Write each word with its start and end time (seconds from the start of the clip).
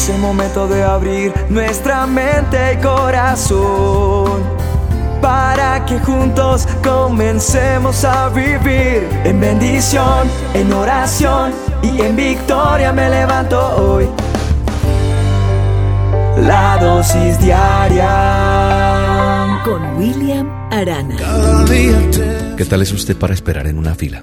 Es 0.00 0.08
el 0.08 0.18
momento 0.18 0.66
de 0.66 0.82
abrir 0.82 1.30
nuestra 1.50 2.06
mente 2.06 2.72
y 2.72 2.78
corazón 2.78 4.42
para 5.20 5.84
que 5.84 5.98
juntos 5.98 6.66
comencemos 6.82 8.02
a 8.06 8.30
vivir 8.30 9.06
en 9.24 9.38
bendición, 9.38 10.26
en 10.54 10.72
oración 10.72 11.52
y 11.82 12.00
en 12.00 12.16
victoria 12.16 12.94
me 12.94 13.10
levanto 13.10 13.60
hoy. 13.76 14.08
La 16.46 16.78
dosis 16.80 17.38
diaria 17.38 18.08
con 19.62 19.98
William 19.98 20.48
Arana. 20.72 21.18
¿Qué 22.56 22.64
tal 22.64 22.80
es 22.80 22.90
usted 22.90 23.18
para 23.18 23.34
esperar 23.34 23.66
en 23.66 23.76
una 23.76 23.94
fila? 23.94 24.22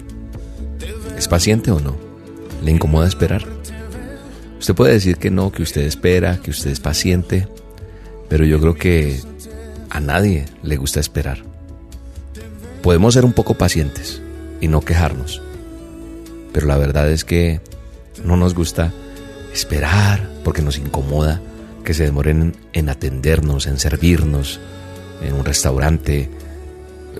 ¿Es 1.15 1.27
paciente 1.27 1.69
o 1.69 1.79
no? 1.79 1.95
¿Le 2.63 2.71
incomoda 2.71 3.07
esperar? 3.07 3.56
Usted 4.67 4.75
puede 4.75 4.91
decir 4.95 5.15
que 5.15 5.31
no, 5.31 5.49
que 5.49 5.63
usted 5.63 5.83
espera, 5.83 6.41
que 6.43 6.51
usted 6.51 6.71
es 6.71 6.81
paciente, 6.81 7.47
pero 8.27 8.43
yo 8.43 8.59
creo 8.59 8.75
que 8.75 9.17
a 9.89 10.01
nadie 10.01 10.43
le 10.61 10.75
gusta 10.75 10.99
esperar. 10.99 11.37
Podemos 12.83 13.13
ser 13.13 13.23
un 13.23 13.31
poco 13.31 13.53
pacientes 13.53 14.21
y 14.59 14.67
no 14.67 14.81
quejarnos, 14.81 15.41
pero 16.51 16.67
la 16.67 16.75
verdad 16.75 17.09
es 17.09 17.23
que 17.23 17.61
no 18.25 18.35
nos 18.35 18.55
gusta 18.55 18.91
esperar 19.53 20.29
porque 20.43 20.61
nos 20.61 20.77
incomoda 20.77 21.39
que 21.85 21.93
se 21.93 22.03
demoren 22.03 22.53
en 22.73 22.89
atendernos, 22.89 23.67
en 23.67 23.79
servirnos 23.79 24.59
en 25.21 25.33
un 25.33 25.45
restaurante, 25.45 26.29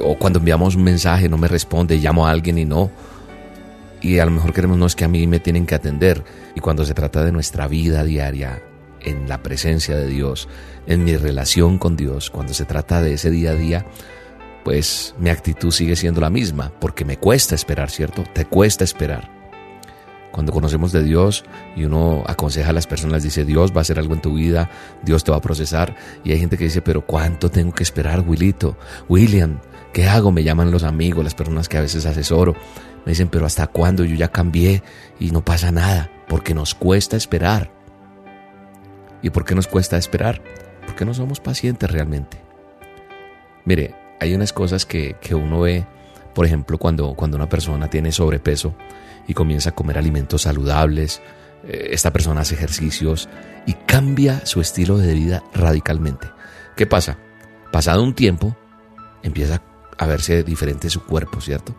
o 0.02 0.18
cuando 0.18 0.40
enviamos 0.40 0.76
un 0.76 0.84
mensaje 0.84 1.30
no 1.30 1.38
me 1.38 1.48
responde, 1.48 1.96
llamo 1.96 2.28
a 2.28 2.32
alguien 2.32 2.58
y 2.58 2.66
no, 2.66 2.92
y 4.02 4.20
a 4.20 4.26
lo 4.26 4.32
mejor 4.32 4.54
queremos 4.54 4.78
no 4.78 4.86
es 4.86 4.96
que 4.96 5.06
a 5.06 5.08
mí 5.08 5.26
me 5.28 5.40
tienen 5.40 5.66
que 5.66 5.76
atender. 5.76 6.24
Y 6.56 6.60
cuando 6.60 6.86
se 6.86 6.94
trata 6.94 7.24
de 7.24 7.32
nuestra 7.32 7.68
vida 7.68 8.04
diaria, 8.04 8.62
en 9.02 9.28
la 9.30 9.42
presencia 9.42 9.96
de 9.96 10.08
Dios, 10.08 10.48
en 10.86 11.04
mi 11.04 11.16
relación 11.16 11.78
con 11.78 11.96
Dios, 11.96 12.30
cuando 12.30 12.54
se 12.54 12.66
trata 12.66 13.02
de 13.02 13.14
ese 13.14 13.32
día 13.32 13.52
a 13.52 13.56
día, 13.56 13.86
pues 14.64 15.16
mi 15.18 15.30
actitud 15.30 15.72
sigue 15.72 15.96
siendo 15.96 16.22
la 16.22 16.30
misma, 16.30 16.72
porque 16.80 17.06
me 17.06 17.18
cuesta 17.18 17.56
esperar, 17.56 17.90
¿cierto? 17.90 18.24
Te 18.34 18.46
cuesta 18.46 18.84
esperar. 18.84 19.38
Cuando 20.32 20.52
conocemos 20.52 20.92
de 20.92 21.04
Dios 21.04 21.46
y 21.76 21.86
uno 21.86 22.24
aconseja 22.28 22.70
a 22.70 22.74
las 22.74 22.86
personas, 22.86 23.24
dice, 23.24 23.46
Dios 23.46 23.72
va 23.72 23.78
a 23.78 23.82
hacer 23.82 23.98
algo 23.98 24.14
en 24.14 24.22
tu 24.22 24.34
vida, 24.34 24.70
Dios 25.04 25.24
te 25.24 25.32
va 25.32 25.38
a 25.38 25.42
procesar. 25.42 25.96
Y 26.24 26.32
hay 26.32 26.40
gente 26.40 26.58
que 26.58 26.66
dice, 26.66 26.82
pero 26.82 27.06
¿cuánto 27.06 27.50
tengo 27.50 27.72
que 27.72 27.84
esperar, 27.84 28.24
Willito? 28.28 28.78
William, 29.10 29.60
¿qué 29.94 30.08
hago? 30.08 30.32
Me 30.32 30.44
llaman 30.44 30.70
los 30.70 30.84
amigos, 30.84 31.24
las 31.24 31.34
personas 31.34 31.70
que 31.70 31.78
a 31.78 31.82
veces 31.82 32.06
asesoro. 32.06 32.56
Me 33.08 33.12
dicen, 33.12 33.30
pero 33.30 33.46
¿hasta 33.46 33.68
cuándo? 33.68 34.04
Yo 34.04 34.18
ya 34.18 34.28
cambié 34.28 34.84
y 35.18 35.32
no 35.32 35.40
pasa 35.46 35.72
nada, 35.72 36.12
porque 36.28 36.54
nos 36.54 36.76
cuesta 36.76 37.16
esperar. 37.16 37.72
¿Y 39.22 39.30
por 39.30 39.46
qué 39.46 39.56
nos 39.56 39.66
cuesta 39.66 39.96
esperar? 39.96 40.42
Porque 40.86 41.06
no 41.06 41.14
somos 41.14 41.40
pacientes 41.40 41.90
realmente. 41.90 42.38
Mire, 43.64 43.96
hay 44.20 44.36
unas 44.36 44.52
cosas 44.52 44.86
que, 44.86 45.16
uno 45.32 45.62
ve, 45.62 45.88
por 46.36 46.46
ejemplo, 46.46 46.78
cuando, 46.78 47.14
cuando 47.14 47.38
una 47.38 47.48
persona 47.48 47.90
tiene 47.90 48.12
sobrepeso 48.12 48.76
y 49.26 49.34
comienza 49.34 49.70
a 49.70 49.76
comer 49.76 49.98
alimentos 49.98 50.42
saludables, 50.42 51.22
eh, 51.64 51.92
esta 51.92 52.12
persona 52.12 52.42
hace 52.42 52.56
ejercicios 52.56 53.30
y 53.66 53.72
cambia 53.72 54.46
su 54.46 54.60
estilo 54.60 54.98
de 54.98 55.14
vida 55.14 55.44
radicalmente. 55.54 56.28
¿Qué 56.76 56.86
pasa? 56.86 57.18
Pasado 57.72 58.04
un 58.04 58.14
tiempo, 58.14 58.58
empieza 59.24 59.62
a 59.98 60.06
verse 60.08 60.44
diferente 60.44 60.90
su 60.90 61.06
cuerpo, 61.06 61.40
¿cierto? 61.40 61.74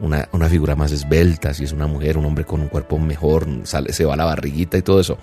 Una, 0.00 0.48
figura 0.48 0.76
más 0.76 0.92
esbelta, 0.92 1.54
si 1.54 1.64
es 1.64 1.72
una 1.72 1.86
mujer, 1.86 2.18
un 2.18 2.26
hombre 2.26 2.44
con 2.44 2.60
un 2.60 2.68
cuerpo 2.68 2.98
mejor, 2.98 3.46
sale, 3.64 3.92
se 3.92 4.04
va 4.04 4.16
la 4.16 4.24
barriguita 4.24 4.76
y 4.76 4.82
todo 4.82 5.00
eso. 5.00 5.18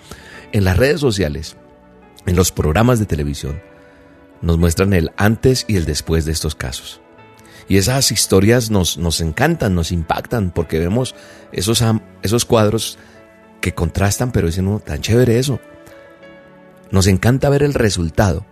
En 0.52 0.64
las 0.64 0.76
redes 0.76 1.00
sociales, 1.00 1.56
en 2.26 2.36
los 2.36 2.52
programas 2.52 2.98
de 2.98 3.06
televisión, 3.06 3.60
nos 4.40 4.58
muestran 4.58 4.92
el 4.92 5.12
antes 5.16 5.64
y 5.68 5.76
el 5.76 5.84
después 5.84 6.24
de 6.24 6.32
estos 6.32 6.54
casos. 6.54 7.00
Y 7.68 7.76
esas 7.76 8.10
historias 8.10 8.70
nos, 8.70 8.98
nos 8.98 9.20
encantan, 9.20 9.74
nos 9.74 9.92
impactan, 9.92 10.50
porque 10.50 10.78
vemos 10.78 11.14
esos, 11.52 11.82
esos 12.22 12.44
cuadros 12.44 12.98
que 13.60 13.74
contrastan, 13.74 14.32
pero 14.32 14.48
dicen, 14.48 14.64
no, 14.64 14.80
tan 14.80 15.00
chévere 15.00 15.38
eso. 15.38 15.60
Nos 16.90 17.06
encanta 17.06 17.48
ver 17.48 17.62
el 17.62 17.72
resultado, 17.72 18.44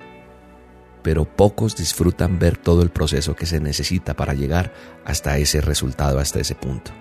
pero 1.03 1.25
pocos 1.25 1.77
disfrutan 1.77 2.39
ver 2.39 2.57
todo 2.57 2.83
el 2.83 2.91
proceso 2.91 3.35
que 3.35 3.47
se 3.47 3.61
necesita 3.61 4.15
para 4.15 4.35
llegar 4.35 4.73
hasta 5.05 5.39
ese 5.39 5.61
resultado, 5.61 6.19
hasta 6.19 6.41
ese 6.41 6.55
punto. 6.55 6.93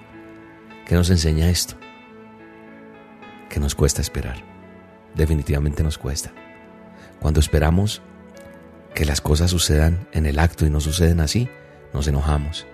¿Qué 0.85 0.95
nos 0.95 1.09
enseña 1.09 1.49
esto? 1.49 1.75
Que 3.49 3.59
nos 3.59 3.75
cuesta 3.75 4.01
esperar. 4.01 4.43
Definitivamente 5.15 5.83
nos 5.83 5.97
cuesta. 5.97 6.31
Cuando 7.19 7.39
esperamos 7.39 8.01
que 8.95 9.05
las 9.05 9.21
cosas 9.21 9.51
sucedan 9.51 10.07
en 10.13 10.25
el 10.25 10.39
acto 10.39 10.65
y 10.65 10.69
no 10.69 10.79
suceden 10.79 11.19
así, 11.19 11.49
nos 11.93 12.07
enojamos. 12.07 12.65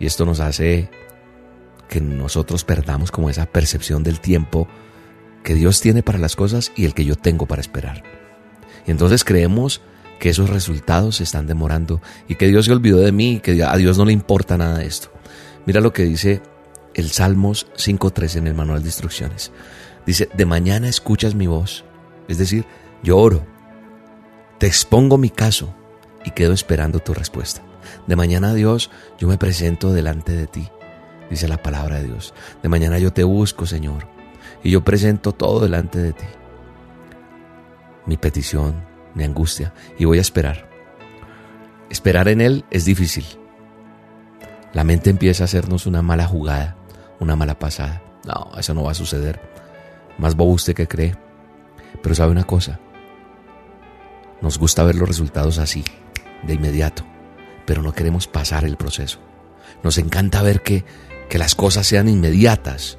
Y 0.00 0.06
esto 0.06 0.24
nos 0.24 0.40
hace 0.40 0.90
que 1.88 2.00
nosotros 2.00 2.64
perdamos 2.64 3.10
como 3.10 3.30
esa 3.30 3.46
percepción 3.46 4.02
del 4.02 4.20
tiempo 4.20 4.66
que 5.42 5.54
Dios 5.54 5.80
tiene 5.80 6.02
para 6.02 6.18
las 6.18 6.36
cosas 6.36 6.72
y 6.74 6.86
el 6.86 6.94
que 6.94 7.04
yo 7.04 7.16
tengo 7.16 7.46
para 7.46 7.60
esperar. 7.60 8.02
Y 8.86 8.90
entonces 8.90 9.24
creemos 9.24 9.82
que 10.18 10.30
esos 10.30 10.50
resultados 10.50 11.16
se 11.16 11.24
están 11.24 11.46
demorando 11.46 12.00
y 12.28 12.36
que 12.36 12.48
Dios 12.48 12.66
se 12.66 12.72
olvidó 12.72 12.98
de 12.98 13.12
mí 13.12 13.40
que 13.40 13.62
a 13.62 13.76
Dios 13.76 13.98
no 13.98 14.04
le 14.04 14.12
importa 14.12 14.56
nada 14.56 14.78
de 14.78 14.86
esto. 14.86 15.10
Mira 15.66 15.80
lo 15.80 15.92
que 15.92 16.04
dice 16.04 16.42
el 16.94 17.10
Salmos 17.10 17.66
5.3 17.76 18.36
en 18.36 18.46
el 18.46 18.54
manual 18.54 18.82
de 18.82 18.88
instrucciones. 18.88 19.52
Dice, 20.06 20.28
de 20.34 20.46
mañana 20.46 20.88
escuchas 20.88 21.34
mi 21.34 21.46
voz, 21.46 21.84
es 22.28 22.38
decir, 22.38 22.66
yo 23.02 23.18
oro, 23.18 23.44
te 24.58 24.66
expongo 24.66 25.18
mi 25.18 25.30
caso 25.30 25.74
y 26.24 26.30
quedo 26.30 26.52
esperando 26.52 27.00
tu 27.00 27.14
respuesta. 27.14 27.62
De 28.06 28.16
mañana 28.16 28.54
Dios, 28.54 28.90
yo 29.18 29.28
me 29.28 29.38
presento 29.38 29.92
delante 29.92 30.32
de 30.32 30.46
ti, 30.46 30.68
dice 31.30 31.48
la 31.48 31.62
palabra 31.62 31.96
de 31.96 32.04
Dios. 32.04 32.34
De 32.62 32.68
mañana 32.68 32.98
yo 32.98 33.12
te 33.12 33.24
busco, 33.24 33.66
Señor, 33.66 34.06
y 34.62 34.70
yo 34.70 34.84
presento 34.84 35.32
todo 35.32 35.60
delante 35.60 35.98
de 35.98 36.12
ti. 36.12 36.26
Mi 38.06 38.16
petición, 38.18 38.74
mi 39.14 39.24
angustia 39.24 39.72
y 39.98 40.04
voy 40.04 40.18
a 40.18 40.22
esperar. 40.22 40.68
Esperar 41.90 42.28
en 42.28 42.40
Él 42.40 42.64
es 42.70 42.84
difícil. 42.84 43.24
La 44.72 44.84
mente 44.84 45.10
empieza 45.10 45.44
a 45.44 45.46
hacernos 45.46 45.86
una 45.86 46.02
mala 46.02 46.26
jugada, 46.26 46.76
una 47.20 47.36
mala 47.36 47.58
pasada. 47.58 48.02
No, 48.26 48.50
eso 48.58 48.74
no 48.74 48.82
va 48.82 48.90
a 48.90 48.94
suceder. 48.94 49.40
Más 50.18 50.34
bobo 50.34 50.52
usted 50.52 50.74
que 50.74 50.88
cree. 50.88 51.16
Pero 52.02 52.14
sabe 52.14 52.32
una 52.32 52.44
cosa. 52.44 52.80
Nos 54.40 54.58
gusta 54.58 54.82
ver 54.82 54.96
los 54.96 55.08
resultados 55.08 55.58
así, 55.58 55.84
de 56.42 56.54
inmediato, 56.54 57.04
pero 57.66 57.82
no 57.82 57.92
queremos 57.92 58.26
pasar 58.26 58.64
el 58.64 58.76
proceso. 58.76 59.20
Nos 59.82 59.96
encanta 59.96 60.42
ver 60.42 60.62
que, 60.62 60.84
que 61.30 61.38
las 61.38 61.54
cosas 61.54 61.86
sean 61.86 62.08
inmediatas, 62.08 62.98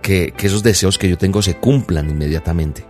que, 0.00 0.32
que 0.36 0.46
esos 0.46 0.62
deseos 0.62 0.96
que 0.96 1.08
yo 1.08 1.18
tengo 1.18 1.42
se 1.42 1.58
cumplan 1.58 2.08
inmediatamente. 2.08 2.86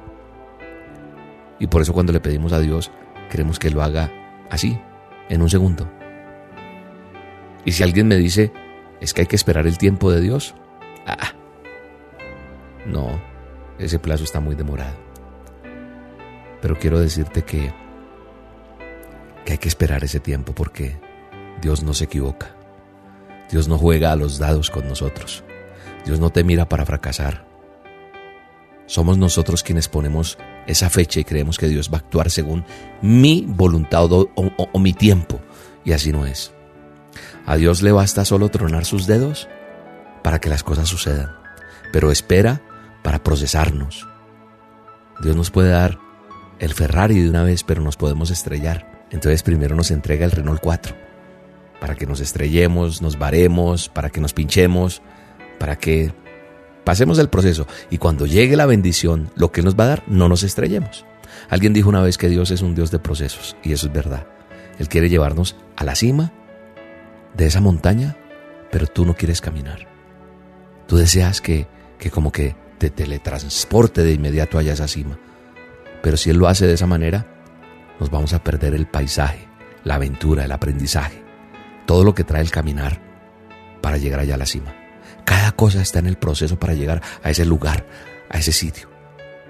Y 1.62 1.68
por 1.68 1.80
eso 1.80 1.92
cuando 1.92 2.12
le 2.12 2.18
pedimos 2.18 2.52
a 2.52 2.58
Dios, 2.58 2.90
queremos 3.30 3.60
que 3.60 3.70
lo 3.70 3.84
haga 3.84 4.10
así, 4.50 4.80
en 5.28 5.42
un 5.42 5.48
segundo. 5.48 5.88
Y 7.64 7.70
si 7.70 7.84
alguien 7.84 8.08
me 8.08 8.16
dice, 8.16 8.52
es 9.00 9.14
que 9.14 9.20
hay 9.20 9.26
que 9.28 9.36
esperar 9.36 9.68
el 9.68 9.78
tiempo 9.78 10.10
de 10.10 10.20
Dios, 10.20 10.56
ah, 11.06 11.34
no, 12.84 13.22
ese 13.78 14.00
plazo 14.00 14.24
está 14.24 14.40
muy 14.40 14.56
demorado. 14.56 14.96
Pero 16.60 16.76
quiero 16.80 16.98
decirte 16.98 17.42
que, 17.42 17.72
que 19.44 19.52
hay 19.52 19.58
que 19.58 19.68
esperar 19.68 20.02
ese 20.02 20.18
tiempo 20.18 20.52
porque 20.56 20.98
Dios 21.60 21.84
no 21.84 21.94
se 21.94 22.06
equivoca. 22.06 22.56
Dios 23.52 23.68
no 23.68 23.78
juega 23.78 24.10
a 24.10 24.16
los 24.16 24.40
dados 24.40 24.68
con 24.68 24.88
nosotros. 24.88 25.44
Dios 26.04 26.18
no 26.18 26.30
te 26.30 26.42
mira 26.42 26.68
para 26.68 26.84
fracasar. 26.84 27.51
Somos 28.92 29.16
nosotros 29.16 29.62
quienes 29.62 29.88
ponemos 29.88 30.36
esa 30.66 30.90
fecha 30.90 31.18
y 31.18 31.24
creemos 31.24 31.56
que 31.56 31.66
Dios 31.66 31.90
va 31.90 31.96
a 31.96 32.00
actuar 32.00 32.30
según 32.30 32.62
mi 33.00 33.46
voluntad 33.48 34.12
o, 34.12 34.78
mi 34.78 34.92
tiempo. 34.92 35.40
Y 35.82 35.92
así 35.92 36.12
no 36.12 36.26
es. 36.26 36.52
A 37.46 37.56
Dios 37.56 37.80
le 37.80 37.90
basta 37.90 38.26
solo 38.26 38.50
tronar 38.50 38.84
sus 38.84 39.06
dedos 39.06 39.48
para 40.22 40.40
que 40.40 40.50
las 40.50 40.62
cosas 40.62 40.90
sucedan, 40.90 41.30
pero 41.90 42.12
espera 42.12 42.60
para 43.02 43.22
procesarnos. 43.22 44.06
Dios 45.22 45.36
nos 45.36 45.50
puede 45.50 45.70
dar 45.70 45.98
el 46.58 46.74
Ferrari 46.74 47.18
de 47.18 47.30
una 47.30 47.44
vez, 47.44 47.64
pero 47.64 47.80
nos 47.80 47.96
podemos 47.96 48.30
estrellar. 48.30 49.06
Entonces 49.10 49.42
primero 49.42 49.74
nos 49.74 49.90
entrega 49.90 50.26
el 50.26 50.32
Renault 50.32 50.60
4, 50.60 50.94
para 51.80 51.94
que 51.94 52.04
nos 52.04 52.20
estrellemos, 52.20 53.00
nos 53.00 53.18
varemos, 53.18 53.88
para 53.88 54.10
que 54.10 54.20
nos 54.20 54.34
pinchemos, 54.34 55.00
para 55.58 55.76
que 55.76 56.12
Pasemos 56.84 57.18
el 57.18 57.28
proceso 57.28 57.66
y 57.90 57.98
cuando 57.98 58.26
llegue 58.26 58.56
la 58.56 58.66
bendición, 58.66 59.30
lo 59.36 59.52
que 59.52 59.62
nos 59.62 59.76
va 59.76 59.84
a 59.84 59.88
dar, 59.88 60.02
no 60.06 60.28
nos 60.28 60.42
estrellemos. 60.42 61.06
Alguien 61.48 61.72
dijo 61.72 61.88
una 61.88 62.02
vez 62.02 62.18
que 62.18 62.28
Dios 62.28 62.50
es 62.50 62.62
un 62.62 62.74
Dios 62.74 62.90
de 62.90 62.98
procesos 62.98 63.56
y 63.62 63.72
eso 63.72 63.86
es 63.86 63.92
verdad. 63.92 64.26
Él 64.78 64.88
quiere 64.88 65.08
llevarnos 65.08 65.56
a 65.76 65.84
la 65.84 65.94
cima 65.94 66.32
de 67.34 67.46
esa 67.46 67.60
montaña, 67.60 68.16
pero 68.70 68.86
tú 68.86 69.04
no 69.04 69.14
quieres 69.14 69.40
caminar. 69.40 69.86
Tú 70.86 70.96
deseas 70.96 71.40
que, 71.40 71.68
que 71.98 72.10
como 72.10 72.32
que 72.32 72.56
te 72.78 72.90
teletransporte 72.90 74.02
de 74.02 74.12
inmediato 74.12 74.58
allá 74.58 74.72
a 74.72 74.74
esa 74.74 74.88
cima. 74.88 75.18
Pero 76.02 76.16
si 76.16 76.30
Él 76.30 76.38
lo 76.38 76.48
hace 76.48 76.66
de 76.66 76.74
esa 76.74 76.86
manera, 76.86 77.26
nos 78.00 78.10
vamos 78.10 78.32
a 78.32 78.42
perder 78.42 78.74
el 78.74 78.86
paisaje, 78.86 79.46
la 79.84 79.94
aventura, 79.94 80.44
el 80.44 80.52
aprendizaje, 80.52 81.22
todo 81.86 82.02
lo 82.02 82.14
que 82.14 82.24
trae 82.24 82.42
el 82.42 82.50
caminar 82.50 83.00
para 83.80 83.98
llegar 83.98 84.18
allá 84.18 84.34
a 84.34 84.38
la 84.38 84.46
cima. 84.46 84.81
Cosa 85.52 85.82
está 85.82 85.98
en 85.98 86.06
el 86.06 86.16
proceso 86.16 86.58
para 86.58 86.74
llegar 86.74 87.02
a 87.22 87.30
ese 87.30 87.44
lugar, 87.44 87.86
a 88.28 88.38
ese 88.38 88.52
sitio. 88.52 88.88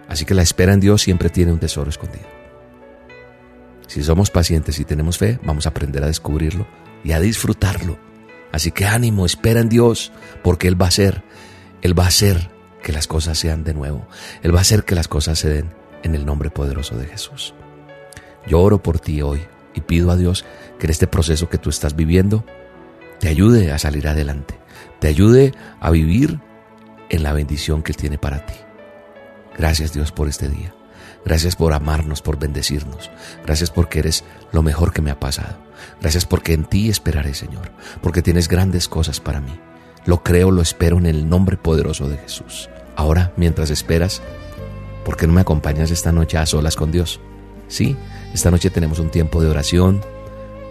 Así 0.08 0.25
que 0.25 0.34
la 0.34 0.43
espera 0.43 0.72
en 0.72 0.81
Dios 0.81 1.02
siempre 1.02 1.31
tiene 1.31 1.52
un 1.52 1.58
tesoro 1.58 1.90
escondido. 1.90 2.26
Si 3.87 4.02
somos 4.02 4.31
pacientes 4.31 4.78
y 4.78 4.84
tenemos 4.84 5.19
fe, 5.19 5.38
vamos 5.43 5.66
a 5.66 5.70
aprender 5.70 6.02
a 6.02 6.06
descubrirlo 6.06 6.66
y 7.04 7.12
a 7.12 7.20
disfrutarlo. 7.20 7.99
Así 8.50 8.70
que 8.70 8.87
ánimo, 8.87 9.26
espera 9.26 9.60
en 9.60 9.69
Dios, 9.69 10.12
porque 10.43 10.69
Él 10.69 10.81
va 10.81 10.87
a 10.87 10.88
hacer, 10.88 11.22
Él 11.82 11.99
va 11.99 12.05
a 12.05 12.08
hacer 12.08 12.50
que 12.82 12.93
las 12.93 13.06
cosas 13.06 13.38
sean 13.38 13.64
de 13.64 13.75
nuevo. 13.75 14.06
Él 14.43 14.55
va 14.55 14.58
a 14.58 14.62
hacer 14.62 14.84
que 14.84 14.94
las 14.94 15.08
cosas 15.08 15.38
se 15.38 15.48
den 15.48 15.70
en 16.02 16.14
el 16.14 16.26
nombre 16.26 16.50
poderoso 16.50 16.96
de 16.96 17.06
Jesús. 17.06 17.55
Yo 18.46 18.60
oro 18.60 18.82
por 18.82 18.98
ti 18.98 19.22
hoy 19.22 19.40
y 19.75 19.81
pido 19.81 20.10
a 20.10 20.16
Dios 20.16 20.44
que 20.78 20.87
en 20.87 20.90
este 20.90 21.06
proceso 21.06 21.48
que 21.48 21.58
tú 21.58 21.70
estás 21.70 21.94
viviendo 21.94 22.44
te 23.22 23.28
ayude 23.28 23.70
a 23.70 23.78
salir 23.78 24.08
adelante, 24.08 24.58
te 24.98 25.06
ayude 25.06 25.54
a 25.78 25.92
vivir 25.92 26.40
en 27.08 27.22
la 27.22 27.32
bendición 27.32 27.84
que 27.84 27.92
Él 27.92 27.96
tiene 27.96 28.19
para 28.19 28.44
ti. 28.44 28.54
Gracias 29.56 29.92
Dios 29.92 30.10
por 30.10 30.26
este 30.26 30.48
día. 30.48 30.74
Gracias 31.24 31.54
por 31.54 31.72
amarnos, 31.72 32.20
por 32.20 32.36
bendecirnos. 32.36 33.12
Gracias 33.44 33.70
porque 33.70 34.00
eres 34.00 34.24
lo 34.50 34.64
mejor 34.64 34.92
que 34.92 35.02
me 35.02 35.12
ha 35.12 35.20
pasado. 35.20 35.56
Gracias 36.00 36.26
porque 36.26 36.52
en 36.52 36.64
ti 36.64 36.88
esperaré, 36.88 37.32
Señor, 37.32 37.70
porque 38.02 38.22
tienes 38.22 38.48
grandes 38.48 38.88
cosas 38.88 39.20
para 39.20 39.40
mí. 39.40 39.56
Lo 40.04 40.24
creo, 40.24 40.50
lo 40.50 40.60
espero 40.60 40.98
en 40.98 41.06
el 41.06 41.28
nombre 41.28 41.56
poderoso 41.56 42.08
de 42.08 42.16
Jesús. 42.16 42.70
Ahora, 42.96 43.32
mientras 43.36 43.70
esperas, 43.70 44.20
¿por 45.04 45.16
qué 45.16 45.28
no 45.28 45.32
me 45.32 45.42
acompañas 45.42 45.92
esta 45.92 46.10
noche 46.10 46.38
a 46.38 46.46
solas 46.46 46.74
con 46.74 46.90
Dios? 46.90 47.20
Sí, 47.69 47.96
esta 48.34 48.50
noche 48.50 48.70
tenemos 48.70 48.98
un 48.98 49.10
tiempo 49.10 49.40
de 49.40 49.48
oración, 49.48 50.00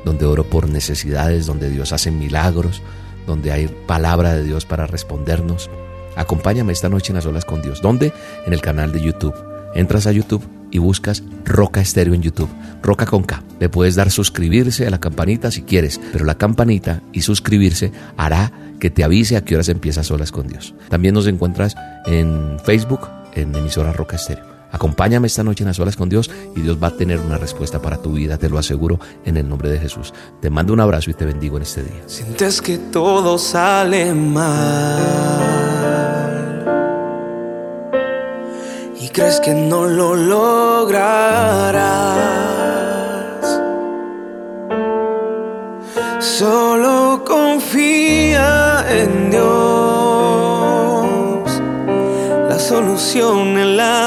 donde 0.06 0.26
oro 0.26 0.44
por 0.44 0.70
necesidades, 0.70 1.46
donde 1.46 1.70
Dios 1.70 1.94
hace 1.94 2.12
milagros, 2.12 2.82
donde 3.28 3.52
hay 3.52 3.68
palabra 3.88 4.34
de 4.34 4.44
Dios 4.44 4.66
para 4.66 4.88
respondernos. 4.88 5.70
Acompáñame 6.16 6.74
esta 6.74 6.90
noche 6.90 7.12
en 7.12 7.16
las 7.16 7.26
olas 7.26 7.46
con 7.46 7.62
Dios. 7.62 7.82
¿Dónde? 7.82 8.14
En 8.46 8.54
el 8.54 8.62
canal 8.62 8.92
de 8.92 9.02
YouTube. 9.02 9.36
Entras 9.74 10.08
a 10.08 10.12
YouTube 10.12 10.44
y 10.72 10.80
buscas 10.80 11.24
Roca 11.46 11.82
Estéreo 11.82 12.14
en 12.14 12.22
YouTube. 12.22 12.50
Roca 12.82 13.06
con 13.06 13.24
K. 13.24 13.44
Le 13.60 13.70
puedes 13.70 13.96
dar 13.96 14.12
suscribirse 14.12 14.88
a 14.88 14.90
la 14.90 15.00
campanita 15.00 15.52
si 15.52 15.62
quieres, 15.62 16.02
pero 16.12 16.26
la 16.26 16.36
campanita 16.36 17.02
y 17.12 17.22
suscribirse 17.22 17.92
hará 18.18 18.52
que 18.80 18.90
te 18.90 19.04
avise 19.04 19.38
a 19.38 19.46
qué 19.46 19.56
horas 19.56 19.70
empiezas 19.70 20.08
solas 20.08 20.32
con 20.32 20.48
Dios. 20.48 20.74
También 20.90 21.14
nos 21.14 21.28
encuentras 21.28 21.76
en 22.06 22.58
Facebook, 22.66 23.08
en 23.36 23.54
emisora 23.56 23.94
Roca 23.94 24.16
Estéreo. 24.16 24.51
Acompáñame 24.72 25.28
esta 25.28 25.44
noche 25.44 25.64
en 25.64 25.68
las 25.68 25.80
olas 25.80 25.96
con 25.96 26.10
Dios 26.10 26.32
y 26.56 26.62
Dios 26.62 26.82
va 26.82 26.88
a 26.88 26.98
tener 26.98 27.20
una 27.20 27.38
respuesta 27.38 27.82
para 27.82 27.98
tu 27.98 28.14
vida, 28.14 28.38
te 28.38 28.50
lo 28.50 28.58
aseguro, 28.58 29.00
en 29.26 29.38
el 29.38 29.48
nombre 29.48 29.70
de 29.70 29.80
Jesús. 29.80 30.14
Te 30.42 30.50
mando 30.50 30.74
un 30.74 30.80
abrazo 30.80 31.12
y 31.12 31.14
te 31.14 31.26
bendigo 31.26 31.58
en 31.58 31.64
este 31.64 31.84
día. 31.84 32.02
Sientes 32.08 32.62
que 32.62 32.78
todo 32.78 33.38
sale 33.38 34.14
mal 34.14 35.42
y 39.00 39.10
crees 39.10 39.40
que 39.42 39.54
no 39.54 39.86
lo 39.86 40.16
lograrás. 40.16 41.52
Solo 46.20 47.24
confía 47.26 48.86
en 48.90 49.32
Dios, 49.32 49.42
la 52.50 52.60
solución 52.60 53.58
Él 53.58 53.78
la 53.78 54.01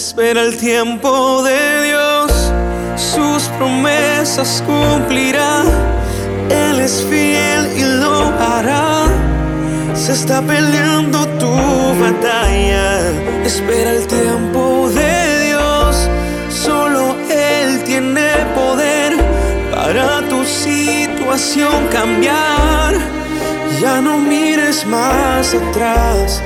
Espera 0.00 0.40
el 0.40 0.56
tiempo 0.56 1.42
de 1.42 1.82
Dios, 1.88 2.32
sus 2.96 3.42
promesas 3.58 4.64
cumplirá. 4.66 5.62
Él 6.48 6.80
es 6.80 7.04
fiel 7.10 7.68
y 7.76 7.82
lo 8.00 8.16
hará. 8.40 9.04
Se 9.94 10.12
está 10.12 10.40
peleando 10.40 11.18
tu 11.38 11.54
batalla. 12.00 13.10
Espera 13.44 13.90
el 13.90 14.06
tiempo 14.06 14.88
de 14.88 15.48
Dios. 15.48 16.08
Solo 16.48 17.14
Él 17.28 17.84
tiene 17.84 18.30
poder 18.54 19.12
para 19.70 20.26
tu 20.30 20.42
situación 20.46 21.88
cambiar. 21.92 22.94
Ya 23.82 24.00
no 24.00 24.16
mires 24.16 24.86
más 24.86 25.54
atrás 25.54 26.42